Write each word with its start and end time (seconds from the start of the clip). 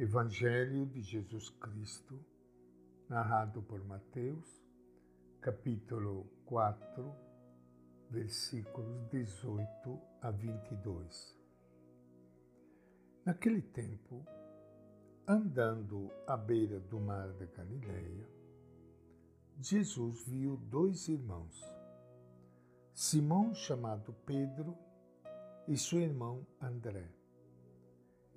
Evangelho 0.00 0.86
de 0.86 1.02
Jesus 1.02 1.50
Cristo, 1.50 2.24
narrado 3.08 3.60
por 3.60 3.84
Mateus, 3.84 4.62
capítulo 5.40 6.24
4, 6.46 7.12
versículos 8.08 9.08
18 9.08 10.00
a 10.22 10.30
22. 10.30 11.36
Naquele 13.24 13.60
tempo, 13.60 14.24
andando 15.26 16.08
à 16.28 16.36
beira 16.36 16.78
do 16.78 17.00
mar 17.00 17.32
da 17.32 17.46
Galileia, 17.46 18.28
Jesus 19.60 20.24
viu 20.28 20.56
dois 20.58 21.08
irmãos, 21.08 21.60
Simão, 22.94 23.52
chamado 23.52 24.12
Pedro, 24.24 24.78
e 25.66 25.76
seu 25.76 25.98
irmão 25.98 26.46
André 26.60 27.17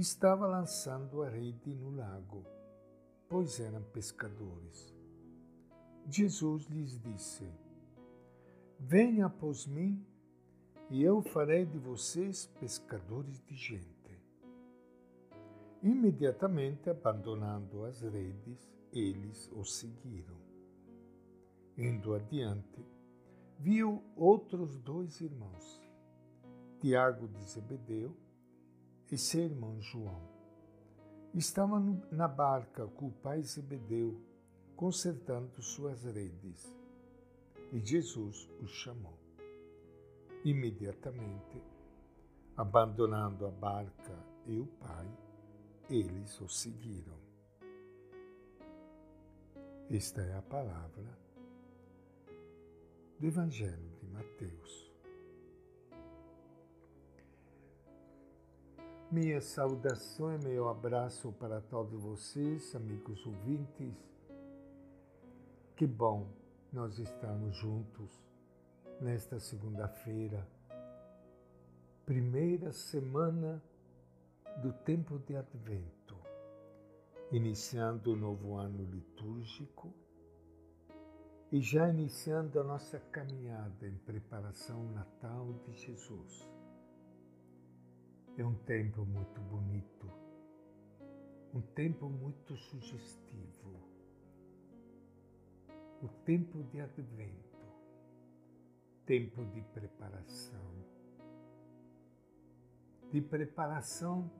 estava 0.00 0.46
lançando 0.46 1.22
a 1.22 1.28
rede 1.28 1.74
no 1.74 1.90
lago, 1.90 2.46
pois 3.28 3.58
eram 3.58 3.82
pescadores. 3.82 4.94
Jesus 6.06 6.66
lhes 6.66 7.00
disse: 7.00 7.50
Venha 8.78 9.26
após 9.26 9.66
mim, 9.66 10.06
e 10.88 11.02
eu 11.02 11.20
farei 11.20 11.66
de 11.66 11.78
vocês 11.78 12.46
pescadores 12.60 13.42
de 13.42 13.56
gente. 13.56 13.88
Imediatamente 15.82 16.88
abandonando 16.88 17.84
as 17.84 18.00
redes, 18.00 18.70
eles 18.92 19.50
o 19.52 19.64
seguiram. 19.64 20.36
Indo 21.76 22.14
adiante, 22.14 22.86
viu 23.58 24.00
outros 24.16 24.78
dois 24.78 25.20
irmãos, 25.20 25.82
Tiago 26.80 27.26
de 27.26 27.42
Zebedeu 27.42 28.16
e 29.10 29.16
seu 29.16 29.44
irmão 29.44 29.80
João. 29.80 30.28
Estava 31.34 31.78
na 32.10 32.26
barca 32.28 32.86
com 32.86 33.08
o 33.08 33.12
pai 33.12 33.42
Zebedeu, 33.42 34.20
consertando 34.76 35.62
suas 35.62 36.04
redes. 36.04 36.74
E 37.72 37.80
Jesus 37.80 38.48
os 38.60 38.70
chamou. 38.70 39.18
Imediatamente, 40.44 41.62
abandonando 42.56 43.46
a 43.46 43.50
barca 43.50 44.18
e 44.46 44.58
o 44.58 44.66
pai, 44.66 45.06
eles 45.90 46.40
o 46.40 46.48
seguiram. 46.48 47.18
Esta 49.90 50.22
é 50.22 50.36
a 50.36 50.42
palavra 50.42 51.18
do 53.18 53.26
Evangelho 53.26 53.90
de 53.98 54.06
Mateus. 54.06 54.87
Minha 59.10 59.40
saudação 59.40 60.34
e 60.34 60.44
meu 60.44 60.68
abraço 60.68 61.32
para 61.32 61.62
todos 61.62 62.02
vocês, 62.02 62.74
amigos 62.76 63.24
ouvintes. 63.24 63.94
Que 65.74 65.86
bom 65.86 66.28
nós 66.70 66.98
estamos 66.98 67.56
juntos 67.56 68.22
nesta 69.00 69.40
segunda-feira, 69.40 70.46
primeira 72.04 72.70
semana 72.70 73.62
do 74.60 74.74
tempo 74.74 75.18
de 75.20 75.36
Advento, 75.36 76.18
iniciando 77.32 78.12
o 78.12 78.16
novo 78.16 78.56
ano 78.56 78.84
litúrgico 78.84 79.90
e 81.50 81.62
já 81.62 81.88
iniciando 81.88 82.60
a 82.60 82.62
nossa 82.62 83.00
caminhada 83.10 83.88
em 83.88 83.96
preparação 83.96 84.80
ao 84.80 84.92
Natal 84.92 85.54
de 85.64 85.72
Jesus. 85.72 86.57
É 88.38 88.44
um 88.44 88.54
tempo 88.54 89.04
muito 89.04 89.40
bonito, 89.40 90.08
um 91.52 91.60
tempo 91.60 92.08
muito 92.08 92.56
sugestivo, 92.56 93.82
o 96.00 96.06
tempo 96.24 96.62
de 96.62 96.80
advento, 96.80 97.66
tempo 99.04 99.44
de 99.46 99.60
preparação, 99.74 100.70
de 103.10 103.20
preparação 103.22 104.30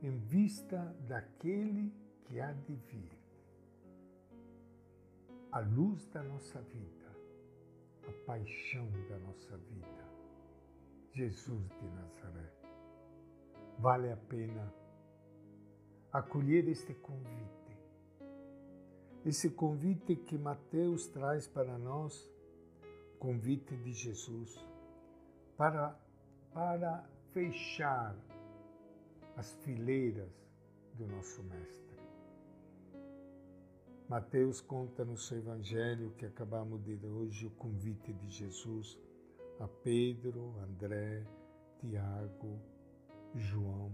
em 0.00 0.16
vista 0.16 0.78
daquele 1.08 1.92
que 2.22 2.38
há 2.38 2.52
de 2.52 2.76
vir, 2.76 3.18
a 5.50 5.58
luz 5.58 6.06
da 6.10 6.22
nossa 6.22 6.62
vida, 6.62 7.10
a 8.06 8.12
paixão 8.24 8.88
da 9.08 9.18
nossa 9.18 9.56
vida, 9.56 10.08
Jesus 11.10 11.68
de 11.80 11.88
Nazaré 11.88 12.57
vale 13.78 14.10
a 14.12 14.16
pena 14.16 14.72
acolher 16.12 16.68
este 16.68 16.94
convite. 16.94 17.76
Esse 19.24 19.50
convite 19.50 20.16
que 20.16 20.38
Mateus 20.38 21.06
traz 21.06 21.46
para 21.46 21.78
nós, 21.78 22.28
convite 23.18 23.76
de 23.76 23.92
Jesus, 23.92 24.64
para, 25.56 25.98
para 26.52 27.04
fechar 27.32 28.16
as 29.36 29.52
fileiras 29.62 30.32
do 30.94 31.06
nosso 31.06 31.42
Mestre. 31.42 31.98
Mateus 34.08 34.60
conta 34.60 35.04
no 35.04 35.18
seu 35.18 35.38
Evangelho 35.38 36.12
que 36.16 36.24
acabamos 36.24 36.82
de 36.82 36.96
ler 36.96 37.10
hoje 37.10 37.46
o 37.46 37.50
convite 37.50 38.12
de 38.12 38.30
Jesus 38.30 38.98
a 39.60 39.68
Pedro, 39.68 40.54
André, 40.60 41.26
Tiago, 41.78 42.58
João. 43.38 43.92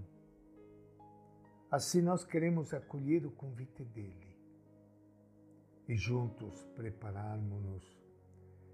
Assim 1.70 2.00
nós 2.00 2.24
queremos 2.24 2.72
acolher 2.72 3.26
o 3.26 3.30
convite 3.30 3.84
dele 3.84 4.34
e 5.88 5.96
juntos 5.96 6.64
prepararmos-nos, 6.76 7.84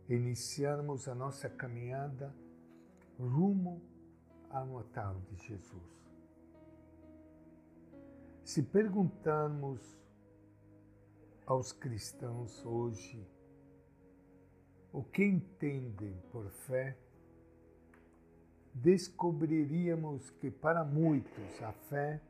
iniciarmos 0.08 1.08
a 1.08 1.14
nossa 1.14 1.48
caminhada 1.48 2.34
rumo 3.18 3.82
ao 4.50 4.66
Natal 4.66 5.20
de 5.28 5.36
Jesus. 5.36 6.00
Se 8.44 8.62
perguntarmos 8.62 10.00
aos 11.46 11.72
cristãos 11.72 12.64
hoje 12.64 13.26
o 14.92 15.04
que 15.04 15.24
entendem 15.24 16.16
por 16.32 16.50
fé, 16.50 16.96
descobriríamos 18.82 20.30
que 20.40 20.50
para 20.50 20.82
muitos 20.84 21.62
a 21.62 21.72
fé 21.72 22.20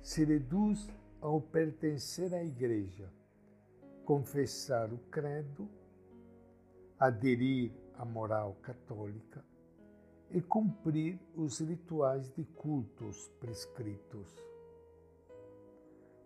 se 0.00 0.24
reduz 0.24 0.88
ao 1.20 1.40
pertencer 1.40 2.34
à 2.34 2.42
Igreja, 2.42 3.12
confessar 4.04 4.92
o 4.92 4.98
credo, 5.10 5.68
aderir 6.98 7.72
à 7.94 8.04
moral 8.04 8.54
católica 8.62 9.44
e 10.30 10.40
cumprir 10.40 11.20
os 11.34 11.60
rituais 11.60 12.30
de 12.32 12.44
cultos 12.44 13.28
prescritos. 13.38 14.34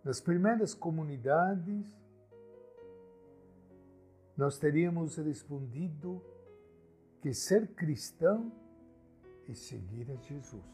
Nas 0.05 0.21
primeiras 0.21 0.75
comunidades, 0.75 1.87
nós 4.37 4.59
teríamos 4.59 5.17
respondido 5.17 6.23
que 7.21 7.35
ser 7.35 7.75
cristão 7.75 8.51
e 9.51 9.55
seguir 9.55 10.09
a 10.11 10.17
Jesus. 10.17 10.65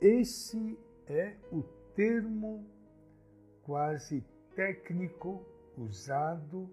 Esse 0.00 0.78
é 1.06 1.36
o 1.52 1.62
termo 1.94 2.66
quase 3.62 4.24
técnico 4.56 5.44
usado 5.76 6.68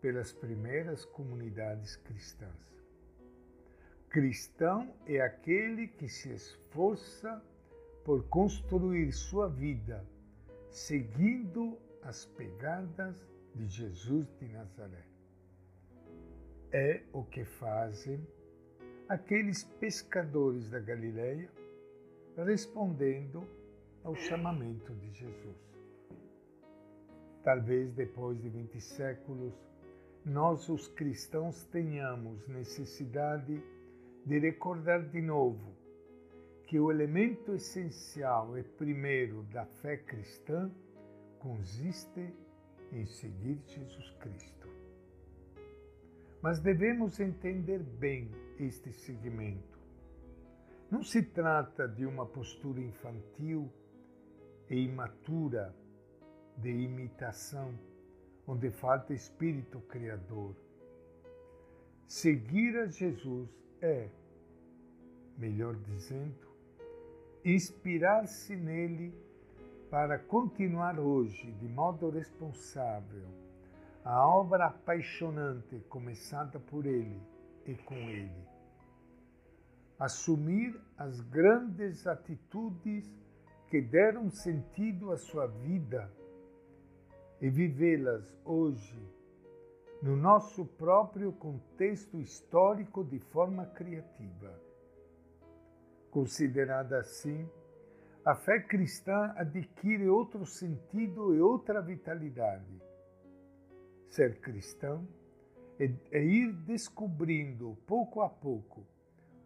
pelas 0.00 0.32
primeiras 0.32 1.04
comunidades 1.04 1.96
cristãs. 1.96 2.72
Cristão 4.08 4.92
é 5.06 5.20
aquele 5.20 5.86
que 5.86 6.08
se 6.08 6.32
esforça 6.32 7.42
por 8.04 8.24
construir 8.28 9.12
sua 9.12 9.48
vida 9.48 10.04
seguindo 10.70 11.78
as 12.02 12.24
pegadas 12.24 13.16
de 13.54 13.66
Jesus 13.68 14.26
de 14.38 14.48
Nazaré. 14.48 15.04
É 16.72 17.02
o 17.12 17.22
que 17.22 17.44
fazem 17.44 18.26
aqueles 19.12 19.62
pescadores 19.78 20.70
da 20.70 20.80
Galileia 20.80 21.50
respondendo 22.34 23.46
ao 24.02 24.14
chamamento 24.14 24.94
de 24.94 25.12
Jesus. 25.12 25.76
Talvez 27.44 27.92
depois 27.92 28.40
de 28.40 28.48
20 28.48 28.80
séculos, 28.80 29.52
nós, 30.24 30.66
os 30.70 30.88
cristãos, 30.88 31.62
tenhamos 31.66 32.48
necessidade 32.48 33.62
de 34.24 34.38
recordar 34.38 35.06
de 35.10 35.20
novo 35.20 35.76
que 36.66 36.80
o 36.80 36.90
elemento 36.90 37.52
essencial 37.52 38.56
e 38.56 38.62
primeiro 38.62 39.42
da 39.52 39.66
fé 39.66 39.98
cristã 39.98 40.70
consiste 41.38 42.34
em 42.90 43.04
seguir 43.04 43.60
Jesus 43.66 44.10
Cristo. 44.20 44.61
Mas 46.42 46.58
devemos 46.58 47.20
entender 47.20 47.78
bem 47.78 48.28
este 48.58 48.92
segmento. 48.92 49.78
Não 50.90 51.00
se 51.04 51.22
trata 51.22 51.86
de 51.86 52.04
uma 52.04 52.26
postura 52.26 52.80
infantil 52.80 53.72
e 54.68 54.76
imatura 54.76 55.72
de 56.56 56.70
imitação, 56.70 57.72
onde 58.44 58.70
falta 58.70 59.14
espírito 59.14 59.80
criador. 59.82 60.56
Seguir 62.08 62.76
a 62.76 62.86
Jesus 62.86 63.48
é, 63.80 64.08
melhor 65.38 65.76
dizendo, 65.76 66.48
inspirar-se 67.44 68.56
nele 68.56 69.14
para 69.88 70.18
continuar 70.18 70.98
hoje 70.98 71.52
de 71.52 71.68
modo 71.68 72.10
responsável 72.10 73.41
a 74.04 74.26
obra 74.26 74.66
apaixonante 74.66 75.78
começada 75.88 76.58
por 76.58 76.86
ele 76.86 77.22
e 77.64 77.74
com 77.74 77.94
ele. 77.94 78.48
Assumir 79.98 80.78
as 80.98 81.20
grandes 81.20 82.06
atitudes 82.06 83.08
que 83.68 83.80
deram 83.80 84.28
sentido 84.30 85.12
à 85.12 85.16
sua 85.16 85.46
vida 85.46 86.10
e 87.40 87.48
vivê-las 87.48 88.36
hoje 88.44 89.00
no 90.02 90.16
nosso 90.16 90.66
próprio 90.66 91.32
contexto 91.32 92.18
histórico 92.18 93.04
de 93.04 93.20
forma 93.20 93.66
criativa. 93.66 94.52
Considerada 96.10 96.98
assim, 96.98 97.48
a 98.24 98.34
fé 98.34 98.60
cristã 98.60 99.32
adquire 99.36 100.08
outro 100.08 100.44
sentido 100.44 101.34
e 101.34 101.40
outra 101.40 101.80
vitalidade. 101.80 102.91
Ser 104.12 104.40
cristão 104.40 105.08
é, 105.78 106.22
ir 106.22 106.52
descobrindo 106.52 107.78
pouco 107.86 108.20
a 108.20 108.28
pouco 108.28 108.86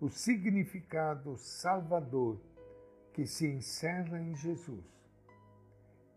o 0.01 0.09
significado 0.09 1.37
salvador 1.37 2.41
que 3.13 3.29
se 3.29 3.47
encerra 3.47 4.21
em 4.21 4.35
Jesus. 4.35 4.85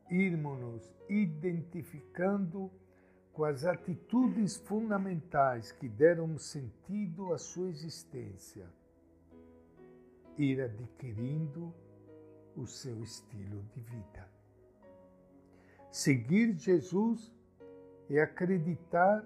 Irmos-nos 0.09 0.91
identificando 1.07 2.71
com 3.33 3.43
as 3.43 3.65
atitudes 3.65 4.57
fundamentais 4.57 5.71
que 5.71 5.87
deram 5.87 6.35
sentido 6.39 7.31
à 7.31 7.37
sua 7.37 7.69
existência, 7.69 8.65
ir 10.39 10.59
adquirindo 10.59 11.71
o 12.55 12.65
seu 12.65 12.99
estilo 13.03 13.61
de 13.75 13.79
vida. 13.79 14.27
Seguir 15.91 16.57
Jesus 16.57 17.31
é 18.09 18.21
acreditar 18.21 19.23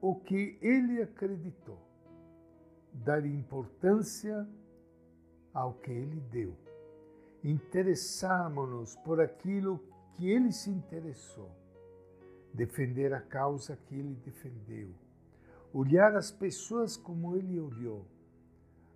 o 0.00 0.14
que 0.14 0.58
ele 0.60 1.02
acreditou, 1.02 1.78
dar 2.92 3.24
importância 3.24 4.46
ao 5.52 5.74
que 5.74 5.90
ele 5.90 6.20
deu, 6.30 6.54
interessarmos-nos 7.42 8.94
por 8.96 9.20
aquilo 9.20 9.80
que 10.14 10.30
ele 10.30 10.52
se 10.52 10.70
interessou, 10.70 11.50
defender 12.52 13.12
a 13.12 13.20
causa 13.20 13.76
que 13.76 13.94
ele 13.94 14.14
defendeu, 14.24 14.94
olhar 15.72 16.14
as 16.14 16.30
pessoas 16.30 16.96
como 16.96 17.36
ele 17.36 17.58
olhou, 17.58 18.06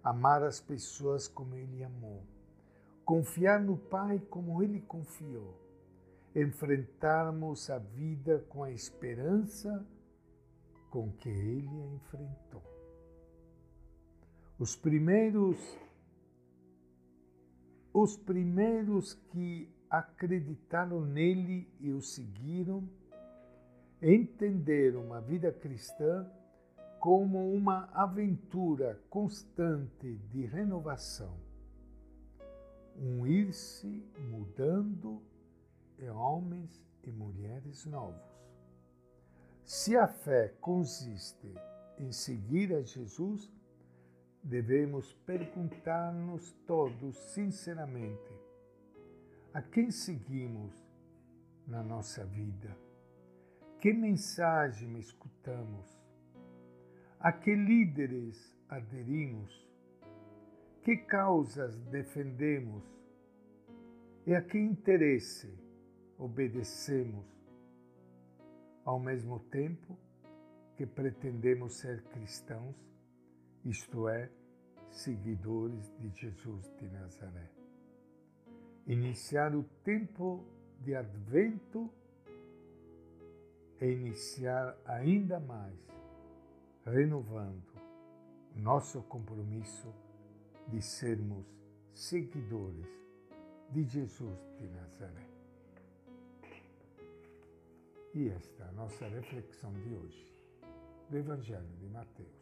amar 0.03 0.43
as 0.43 0.61
pessoas 0.61 1.27
como 1.27 1.55
ele 1.55 1.83
amou, 1.83 2.23
confiar 3.05 3.61
no 3.61 3.77
Pai 3.77 4.21
como 4.31 4.63
ele 4.63 4.81
confiou, 4.81 5.62
enfrentarmos 6.35 7.69
a 7.71 7.79
vida 7.79 8.45
com 8.49 8.63
a 8.63 8.71
esperança 8.71 9.87
com 10.91 11.11
que 11.13 11.29
ele 11.29 11.81
a 11.83 11.95
enfrentou. 11.95 12.63
Os 14.59 14.77
primeiros 14.77 15.59
os 17.95 18.17
primeiros 18.17 19.13
que 19.13 19.71
acreditaram 19.91 21.03
nele 21.03 21.69
e 21.79 21.91
o 21.91 22.01
seguiram 22.01 22.89
entenderam 24.01 25.13
a 25.13 25.21
vida 25.21 25.53
cristã 25.53 26.27
como 26.99 27.53
uma 27.53 27.91
aventura 27.93 28.99
constante 29.11 30.15
de 30.31 30.47
renovação, 30.47 31.37
um 32.97 33.27
ir-se 33.27 34.03
mudando 34.31 35.21
em 36.03 36.11
homens 36.11 36.85
e 37.05 37.13
mulheres 37.13 37.87
novos. 37.87 38.21
Se 39.65 39.97
a 39.97 40.09
fé 40.09 40.49
consiste 40.61 41.55
em 41.97 42.11
seguir 42.11 42.75
a 42.75 42.83
Jesus, 42.83 43.49
devemos 44.43 45.13
perguntar-nos 45.25 46.51
todos 46.67 47.17
sinceramente: 47.33 48.33
a 49.55 49.63
quem 49.63 49.93
seguimos 49.93 50.75
na 51.67 51.83
nossa 51.83 52.25
vida? 52.25 52.77
Que 53.81 53.93
mensagem 53.93 54.99
escutamos? 54.99 56.01
A 57.21 57.31
que 57.33 57.55
líderes 57.55 58.57
aderimos? 58.69 59.71
Que 60.83 60.97
causas 60.97 61.77
defendemos? 61.85 62.83
E 64.27 64.35
a 64.35 64.43
que 64.43 64.59
interesse 64.59 65.62
obedecemos? 66.23 67.27
Ao 68.85 68.99
mesmo 68.99 69.41
tempo 69.41 69.99
que 70.77 70.87
pretendemos 70.87 71.75
ser 71.75 72.03
cristãos, 72.05 72.77
isto 73.65 74.09
é, 74.09 74.31
seguidores 74.91 75.93
de 75.99 76.11
Jesus 76.11 76.71
de 76.79 76.89
Nazaré. 76.89 77.51
Iniciar 78.87 79.55
o 79.55 79.63
tempo 79.85 80.45
de 80.81 80.95
advento 80.95 81.91
é 83.81 83.91
iniciar 83.91 84.77
ainda 84.85 85.39
mais, 85.41 85.79
renovando 86.85 87.73
nosso 88.55 89.03
compromisso 89.03 89.93
de 90.69 90.83
sermos 90.83 91.47
seguidores 91.95 92.87
de 93.71 93.85
Jesus 93.85 94.39
de 94.59 94.69
Nazaré. 94.69 95.32
E 98.15 98.29
esta 98.29 98.65
é 98.65 98.69
a 98.69 98.73
nossa 98.73 99.09
reflexão 99.09 99.73
de 99.73 99.95
hoje, 99.95 100.39
do 101.09 101.17
Evangelho 101.17 101.75
de 101.79 101.89
Mateus. 101.89 102.42